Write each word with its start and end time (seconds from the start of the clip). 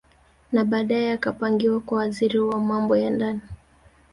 Na 0.51 0.65
baadae 0.65 1.11
akapangiwa 1.11 1.79
kuwa 1.79 1.99
Waziri 1.99 2.39
wa 2.39 2.59
Mambo 2.59 2.97
ya 2.97 3.09
Ndani 3.09 3.41